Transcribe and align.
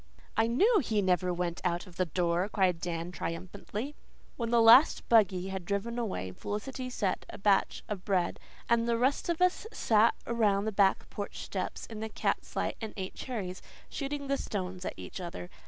"I 0.35 0.47
KNEW 0.47 0.79
he 0.79 0.99
never 1.03 1.31
went 1.31 1.61
out 1.63 1.85
of 1.85 1.95
the 1.97 2.07
door," 2.07 2.49
cried 2.49 2.79
Dan 2.81 3.11
triumphantly. 3.11 3.93
When 4.35 4.49
the 4.49 4.59
last 4.59 5.07
buggy 5.09 5.49
had 5.49 5.63
driven 5.63 5.99
away, 5.99 6.31
Felicity 6.31 6.89
set 6.89 7.23
a 7.29 7.37
batch 7.37 7.83
of 7.87 8.03
bread, 8.03 8.39
and 8.67 8.89
the 8.89 8.97
rest 8.97 9.29
of 9.29 9.43
us 9.43 9.67
sat 9.71 10.15
around 10.25 10.65
the 10.65 10.71
back 10.71 11.07
porch 11.11 11.43
steps 11.43 11.85
in 11.85 11.99
the 11.99 12.09
cat's 12.09 12.55
light 12.55 12.77
and 12.81 12.95
ate 12.97 13.13
cherries, 13.13 13.61
shooting 13.89 14.25
the 14.25 14.37
stones 14.37 14.85
at 14.85 14.95
each 14.97 15.21
other. 15.21 15.51